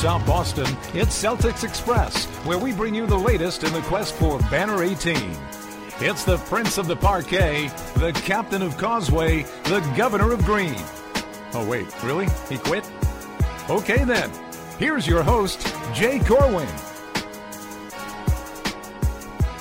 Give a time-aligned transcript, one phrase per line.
[0.00, 4.38] atop Boston, it's Celtics Express, where we bring you the latest in the quest for
[4.50, 5.36] Banner 18.
[6.00, 10.82] It's the Prince of the Parquet, the Captain of Causeway, the Governor of Green.
[11.52, 12.28] Oh, wait, really?
[12.48, 12.90] He quit?
[13.68, 14.30] Okay, then.
[14.78, 16.89] Here's your host, Jay Corwin.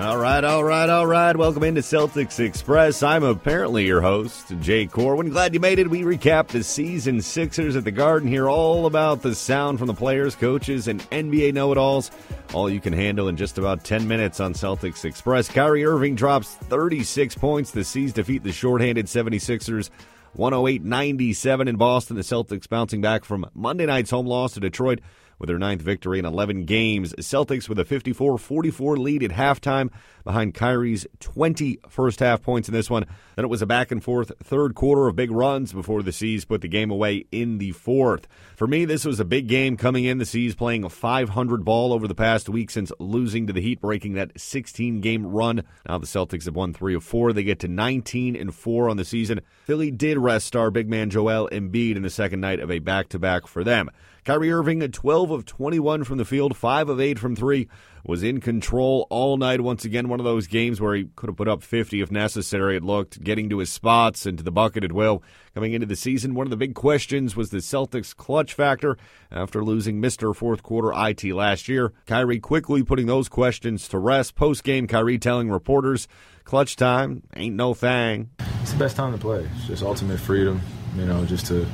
[0.00, 1.36] All right, all right, all right.
[1.36, 3.00] Welcome into Celtics Express.
[3.04, 5.28] I'm apparently your host, Jay Corwin.
[5.28, 5.88] Glad you made it.
[5.88, 9.94] We recap the season Sixers at the Garden here, all about the sound from the
[9.94, 12.10] players, coaches, and NBA know it alls.
[12.52, 15.48] All you can handle in just about 10 minutes on Celtics Express.
[15.48, 17.70] Kyrie Irving drops 36 points.
[17.70, 19.90] The C's defeat the shorthanded 76ers
[20.32, 22.16] 108 97 in Boston.
[22.16, 24.98] The Celtics bouncing back from Monday night's home loss to Detroit
[25.38, 27.12] with their ninth victory in 11 games.
[27.14, 29.90] Celtics with a 54 44 lead at halftime
[30.24, 33.04] behind Kyrie's 20 first half points in this one.
[33.36, 36.44] Then it was a back and forth third quarter of big runs before the C's
[36.44, 38.26] put the game away in the fourth.
[38.56, 40.18] For me, this was a big game coming in.
[40.18, 43.80] The C's playing a 500 ball over the past week since losing to the Heat,
[43.80, 45.64] breaking that 16 game run.
[45.86, 47.32] Now the Celtics have won three of four.
[47.32, 49.40] They get to 19 and four on the season.
[49.64, 53.08] Philly did rest star big man Joel Embiid in the second night of a back
[53.10, 53.90] to back for them.
[54.24, 57.68] Kyrie Irving, 12 of 21 from the field, 5 of 8 from 3,
[58.06, 59.60] was in control all night.
[59.60, 62.76] Once again, one of those games where he could have put up 50 if necessary.
[62.76, 65.22] It looked getting to his spots and to the bucket at will.
[65.54, 68.96] Coming into the season, one of the big questions was the Celtics' clutch factor
[69.30, 70.34] after losing Mr.
[70.34, 71.92] Fourth Quarter IT last year.
[72.06, 74.36] Kyrie quickly putting those questions to rest.
[74.36, 76.08] Post game, Kyrie telling reporters,
[76.44, 78.30] clutch time ain't no thing.
[78.62, 79.46] It's the best time to play.
[79.56, 80.62] It's just ultimate freedom,
[80.96, 81.66] you know, just to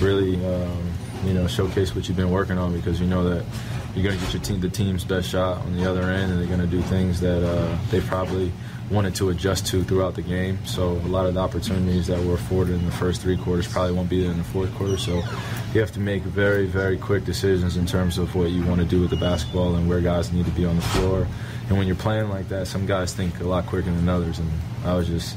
[0.00, 0.44] really.
[0.44, 0.92] Um,
[1.24, 3.44] you know, showcase what you've been working on because you know that
[3.94, 6.40] you're going to get your team, the team's best shot on the other end, and
[6.40, 8.52] they're going to do things that uh, they probably
[8.90, 10.64] wanted to adjust to throughout the game.
[10.64, 13.92] So a lot of the opportunities that were afforded in the first three quarters probably
[13.94, 14.96] won't be there in the fourth quarter.
[14.96, 15.22] So
[15.74, 18.86] you have to make very, very quick decisions in terms of what you want to
[18.86, 21.26] do with the basketball and where guys need to be on the floor.
[21.68, 24.50] And when you're playing like that, some guys think a lot quicker than others, and
[24.84, 25.36] I was just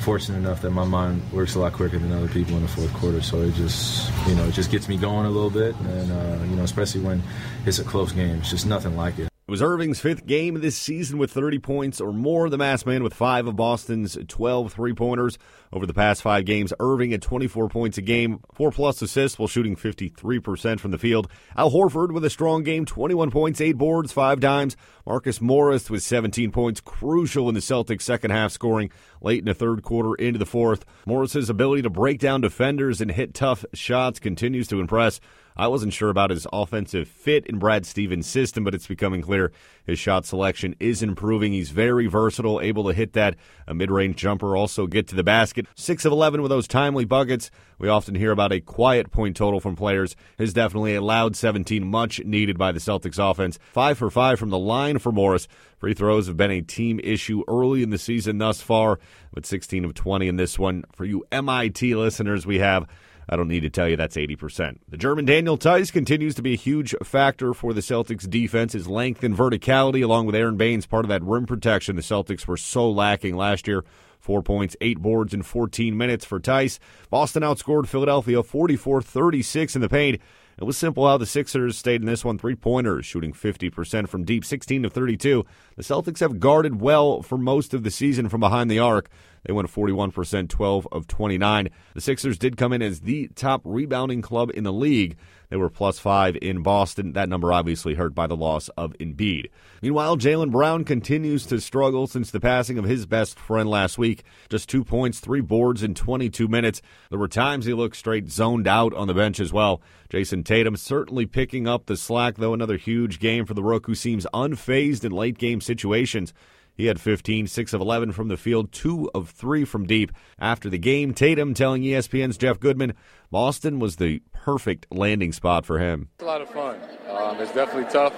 [0.00, 2.92] fortunate enough that my mind works a lot quicker than other people in the fourth
[2.94, 3.22] quarter.
[3.22, 6.44] So it just, you know, it just gets me going a little bit, and uh,
[6.44, 7.22] you know, especially when
[7.66, 8.38] it's a close game.
[8.38, 9.28] It's just nothing like it.
[9.48, 12.50] It was Irving's fifth game of this season with 30 points or more.
[12.50, 15.38] The mass man with five of Boston's 12 three pointers.
[15.72, 19.48] Over the past five games, Irving at 24 points a game, four plus assists while
[19.48, 21.30] shooting 53% from the field.
[21.56, 24.76] Al Horford with a strong game, 21 points, eight boards, five dimes.
[25.06, 28.90] Marcus Morris with 17 points, crucial in the Celtics' second half scoring
[29.22, 30.84] late in the third quarter into the fourth.
[31.06, 35.20] Morris's ability to break down defenders and hit tough shots continues to impress.
[35.58, 39.50] I wasn't sure about his offensive fit in Brad Stevens' system, but it's becoming clear
[39.84, 41.52] his shot selection is improving.
[41.52, 43.34] He's very versatile, able to hit that
[43.66, 45.66] a mid-range jumper, also get to the basket.
[45.74, 47.50] Six of eleven with those timely buckets.
[47.78, 50.14] We often hear about a quiet point total from players.
[50.36, 53.58] His definitely a loud 17, much needed by the Celtics offense.
[53.72, 55.48] Five for five from the line for Morris.
[55.78, 58.98] Free throws have been a team issue early in the season thus far,
[59.32, 60.84] but 16 of 20 in this one.
[60.92, 62.86] For you MIT listeners, we have
[63.28, 64.78] I don't need to tell you that's 80%.
[64.88, 68.72] The German Daniel Theis continues to be a huge factor for the Celtics defense.
[68.72, 72.46] His length and verticality, along with Aron Baynes, part of that rim protection the Celtics
[72.46, 73.84] were so lacking last year.
[74.18, 76.78] Four points, eight boards in 14 minutes for Theis.
[77.10, 80.20] Boston outscored Philadelphia 44 36 in the paint.
[80.60, 82.36] It was simple how the Sixers stayed in this one.
[82.36, 85.46] Three pointers, shooting 50% from deep, 16 to 32.
[85.76, 89.08] The Celtics have guarded well for most of the season from behind the arc.
[89.44, 91.68] They went 41%, 12 of 29.
[91.94, 95.16] The Sixers did come in as the top rebounding club in the league.
[95.50, 97.14] They were plus five in Boston.
[97.14, 99.48] That number obviously hurt by the loss of Embiid.
[99.80, 104.24] Meanwhile, Jaylen Brown continues to struggle since the passing of his best friend last week.
[104.50, 106.82] Just two points, three boards in 22 minutes.
[107.08, 109.80] There were times he looked straight zoned out on the bench as well.
[110.10, 112.52] Jayson Tatum certainly picking up the slack, though.
[112.52, 116.34] Another huge game for the Rook, who seems unfazed in late game situations.
[116.78, 120.12] He had 15, 6 of 11 from the field, 2 of 3 from deep.
[120.38, 122.94] After the game, Tatum telling ESPN's Jeff Goodman
[123.32, 126.08] Boston was the perfect landing spot for him.
[126.14, 126.78] It's a lot of fun.
[127.10, 128.14] Um, it's definitely tough,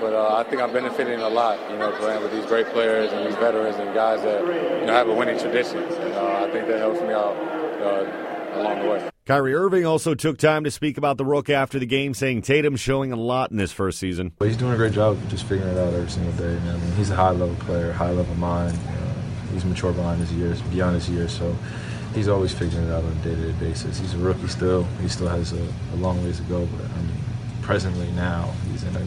[0.00, 3.12] but uh, I think I'm benefiting a lot, you know, playing with these great players
[3.12, 4.40] and these veterans and guys that
[4.80, 5.82] you know, have a winning tradition.
[5.82, 9.10] And uh, I think that helps me out uh, along the way.
[9.26, 12.78] Kyrie Irving also took time to speak about the Rook after the game, saying Tatum's
[12.78, 14.30] showing a lot in this first season.
[14.38, 16.54] He's doing a great job just figuring it out every single day.
[16.60, 16.76] Man.
[16.76, 18.78] I mean, he's a high level player, high level mind.
[18.78, 21.36] Uh, he's mature behind his years, beyond his years.
[21.36, 21.56] So
[22.14, 23.98] he's always figuring it out on a day to day basis.
[23.98, 24.84] He's a rookie still.
[25.02, 27.18] He still has a, a long ways to go, but I mean,
[27.62, 29.04] presently now he's in a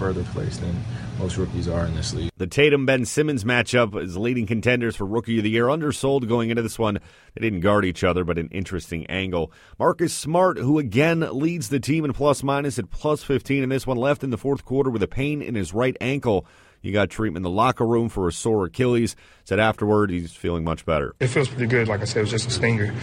[0.00, 0.74] further place than
[1.18, 2.30] most rookies are in this league.
[2.38, 5.68] The Tatum Ben Simmons matchup is leading contenders for Rookie of the Year.
[5.68, 6.98] Undersold going into this one.
[7.34, 9.52] They didn't guard each other, but an interesting angle.
[9.78, 13.86] Marcus Smart, who again leads the team in plus minus at plus 15 in this
[13.86, 16.46] one, left in the fourth quarter with a pain in his right ankle.
[16.80, 19.16] He got treatment in the locker room for a sore Achilles.
[19.44, 21.14] Said afterward he's feeling much better.
[21.20, 21.88] It feels pretty good.
[21.88, 22.94] Like I said, it was just a stinger.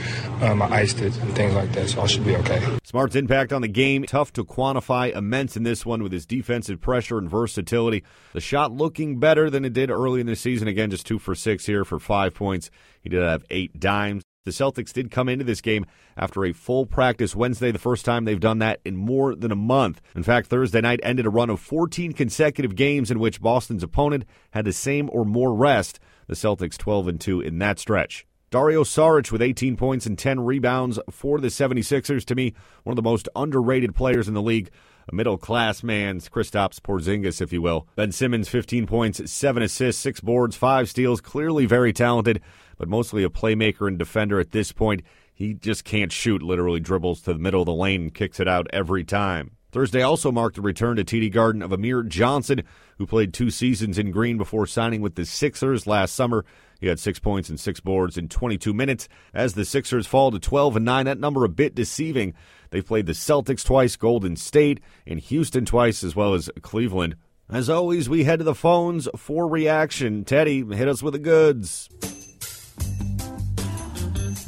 [0.41, 2.61] Um, I iced it and things like that, so I should be okay.
[2.83, 6.79] Smart's impact on the game, tough to quantify, immense in this one with his defensive
[6.79, 8.03] pressure and versatility.
[8.33, 10.67] The shot looking better than it did early in the season.
[10.67, 12.71] Again, just two for six here for five points.
[13.01, 14.23] He did have eight dimes.
[14.47, 15.85] The Celtics did come into this game
[16.15, 19.57] after a full practice Wednesday, the first time they've done that in more than a
[19.57, 19.99] month.
[20.15, 24.23] In fact, Thursday night ended a run of 14 consecutive games in which Boston's opponent
[24.51, 25.99] had the same or more rest.
[26.27, 28.25] The Celtics 12 and 2 in that stretch.
[28.49, 32.23] Dario Saric with 18 points and 10 rebounds for the 76ers.
[32.23, 32.53] To me,
[32.85, 34.69] one of the most underrated players in the league.
[35.09, 37.87] A middle class man's Kristaps Porzingis, if you will.
[37.95, 41.21] Ben Simmons, 15 points, 7 assists, 6 boards, 5 steals.
[41.21, 42.41] Clearly very talented
[42.77, 45.01] but mostly a playmaker and defender at this point.
[45.33, 48.47] He just can't shoot, literally dribbles to the middle of the lane and kicks it
[48.47, 49.51] out every time.
[49.71, 52.63] Thursday also marked the return to TD Garden of Amir Johnson,
[52.97, 56.45] who played two seasons in green before signing with the Sixers last summer.
[56.79, 59.07] He had six points and six boards in 22 minutes.
[59.33, 62.33] As the Sixers fall to 12 and 9, that number a bit deceiving.
[62.69, 67.15] They played the Celtics twice, Golden State, and Houston twice, as well as Cleveland.
[67.49, 70.25] As always, we head to the phones for reaction.
[70.25, 71.89] Teddy, hit us with the goods.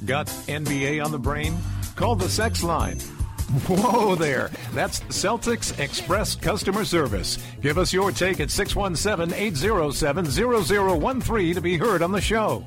[0.06, 1.58] Got NBA on the brain?
[1.96, 3.00] Call the sex line.
[3.50, 4.52] Whoa there.
[4.74, 7.40] That's Celtics Express Customer Service.
[7.62, 12.64] Give us your take at 617 807 0013 to be heard on the show.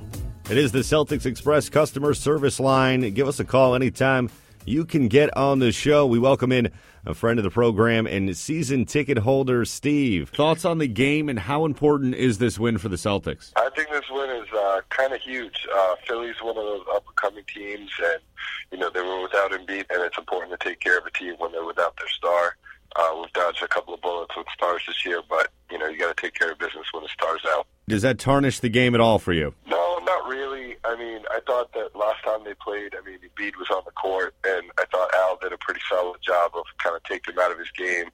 [0.51, 3.15] It is the Celtics Express Customer Service line.
[3.15, 4.29] Give us a call anytime
[4.65, 6.07] you can get on the show.
[6.07, 6.71] We welcome in
[7.05, 10.31] a friend of the program and season ticket holder, Steve.
[10.31, 13.53] Thoughts on the game and how important is this win for the Celtics?
[13.57, 15.67] I think this win is uh, kind of huge.
[15.75, 18.21] Uh, Philly's one of those up and coming teams, and
[18.71, 21.35] you know they were without Embiid, and it's important to take care of a team
[21.39, 22.57] when they're without their star.
[22.95, 25.99] Uh, we've dodged a couple of bullets with stars this year, but you know you
[25.99, 27.67] got to take care of business when the stars out.
[27.89, 29.55] Does that tarnish the game at all for you?
[29.67, 30.72] No, not really.
[30.85, 33.93] I mean, I thought that last time they played, I mean, Embiid was on the
[33.93, 37.41] court, and I thought Al did a pretty solid job of kind of taking him
[37.41, 38.07] out of his game.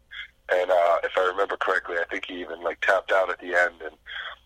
[0.52, 3.54] And uh, if I remember correctly, I think he even like tapped out at the
[3.54, 3.94] end and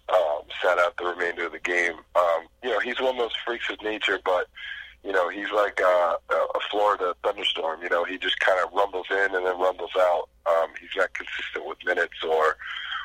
[0.08, 1.94] um, sat out the remainder of the game.
[2.14, 4.46] Um, you know, he's one of those freaks of nature, but
[5.04, 7.82] you know, he's like uh, a Florida thunderstorm.
[7.82, 10.28] You know, he just kind of rumbles in and then rumbles out.
[10.46, 12.56] Um, he's not consistent with minutes or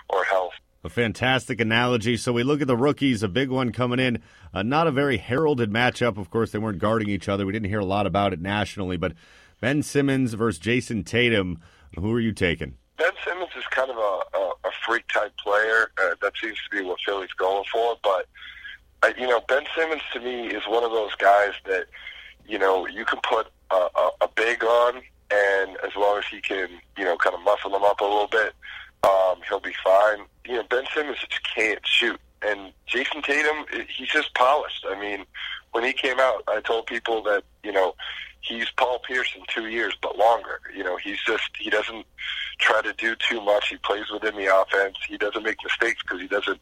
[0.09, 0.53] or health.
[0.87, 2.15] A fantastic analogy.
[2.15, 4.23] So we look at the rookies, a big one coming in.
[4.53, 6.17] Uh, not a very heralded matchup.
[6.17, 7.45] Of course, they weren't guarding each other.
[7.45, 9.11] We didn't hear a lot about it nationally, but
[9.59, 11.59] Ben Simmons versus Jayson Tatum.
[11.99, 12.75] Who are you taking?
[12.95, 15.91] Ben Simmons is kind of a, a, a freak type player.
[16.01, 17.97] Uh, that seems to be what Philly's going for.
[18.01, 18.27] But,
[19.03, 21.87] uh, you know, Ben Simmons to me is one of those guys that,
[22.47, 25.01] you know, you can put a, a, a big on,
[25.31, 28.29] and as long as he can, you know, kind of muscle them up a little
[28.31, 28.53] bit,
[29.03, 30.25] um, he'll be fine.
[30.45, 32.19] You know, Ben Simmons just can't shoot.
[32.41, 34.85] And Jayson Tatum, he's just polished.
[34.87, 35.25] I mean,
[35.71, 37.95] when he came out, I told people that, you know,
[38.41, 40.61] he's Paul Pierce in two years, but longer.
[40.75, 42.05] You know, he's just, he doesn't
[42.59, 43.69] try to do too much.
[43.69, 44.97] He plays within the offense.
[45.07, 46.59] He doesn't make mistakes because he doesn't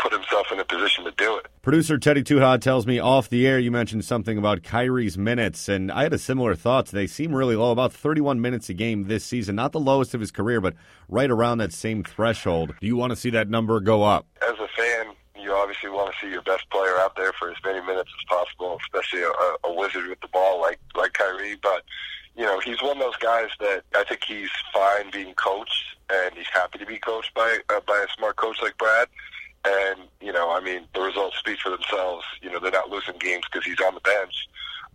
[0.00, 1.46] put himself in a position to do it.
[1.62, 5.92] Producer Teddy Tuhad tells me off the air you mentioned something about Kyrie's minutes, and
[5.92, 6.86] I had a similar thought.
[6.86, 9.56] They seem really low, about 31 minutes a game this season.
[9.56, 10.74] Not the lowest of his career, but
[11.08, 12.74] right around that same threshold.
[12.80, 14.26] Do you want to see that number go up?
[14.42, 17.56] As a fan, you obviously want to see your best player out there for as
[17.64, 21.56] many minutes as possible, especially a, a wizard with the ball like like Kyrie.
[21.62, 21.82] But
[22.36, 26.34] you know, he's one of those guys that I think he's fine being coached, and
[26.34, 29.08] he's happy to be coached by uh, by a smart coach like Brad.
[29.64, 32.24] And you know, I mean, the results speak for themselves.
[32.42, 34.34] You know, they're not losing games because he's on the bench.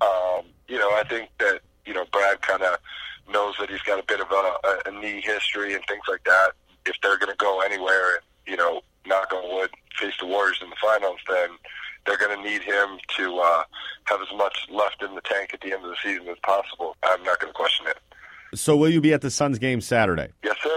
[0.02, 2.78] Um, you know, I think that you know Brad kind of
[3.32, 6.52] knows that he's got a bit of a, a knee history and things like that.
[6.86, 10.70] If they're going to go anywhere, you know, knock on wood, face the Warriors in
[10.70, 11.50] the finals, then
[12.06, 13.64] they're going to need him to uh,
[14.06, 16.96] have as much left in the tank at the end of the season as possible.
[17.04, 17.98] I'm not going to question it.
[18.54, 20.30] So, will you be at the Suns game Saturday?
[20.44, 20.75] Yes, sir.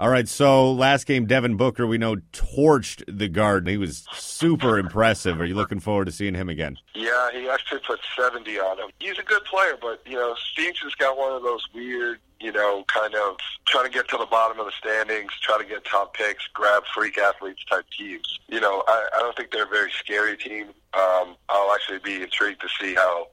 [0.00, 3.68] All right, so last game, Devin Booker, we know, torched the Garden.
[3.68, 5.38] He was super impressive.
[5.38, 6.78] Are you looking forward to seeing him again?
[6.94, 8.88] Yeah, he actually put 70 on him.
[8.98, 12.50] He's a good player, but, you know, Steve's has got one of those weird, you
[12.50, 15.84] know, kind of trying to get to the bottom of the standings, try to get
[15.84, 18.38] top picks, grab freak athletes type teams.
[18.48, 20.68] You know, I, I don't think they're a very scary team.
[20.94, 23.26] Um, I'll actually be intrigued to see how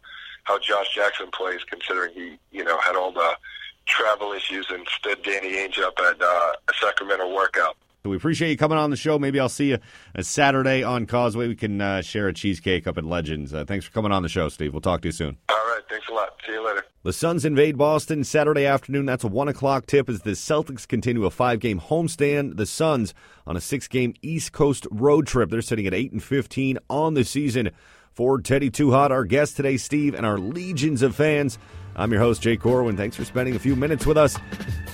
[0.43, 3.37] how Josh Jackson plays, considering he, you know, had all the
[3.87, 7.77] travel issues and stood Danny Ainge up at uh, a Sacramento workout.
[8.03, 9.19] We appreciate you coming on the show.
[9.19, 9.79] Maybe I'll see you
[10.15, 11.47] a Saturday on Causeway.
[11.47, 13.53] We can uh, share a cheesecake up at Legends.
[13.53, 14.73] Uh, thanks for coming on the show, Steve.
[14.73, 15.37] We'll talk to you soon.
[15.49, 15.81] All right.
[15.89, 16.29] Thanks a lot.
[16.45, 16.85] See you later.
[17.03, 19.05] The Suns invade Boston Saturday afternoon.
[19.05, 22.57] That's a 1 o'clock tip as the Celtics continue a five game homestand.
[22.57, 23.13] The Suns
[23.45, 25.49] on a six game East Coast road trip.
[25.49, 27.71] They're sitting at 8 and 15 on the season.
[28.13, 31.59] For Teddy Too Hot, our guest today, Steve, and our legions of fans.
[31.97, 32.95] I'm your host, Jay Corwin.
[32.95, 34.35] Thanks for spending a few minutes with us.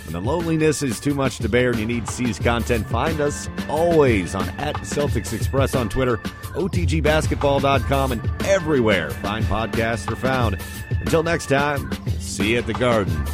[0.06, 3.50] When the loneliness is too much to bear and you need C's content, find us
[3.70, 10.58] always on at Celtics Express on Twitter, OTGBasketball.com, and everywhere fine podcasts are found.
[11.02, 13.26] Until next time, see you at the Garden.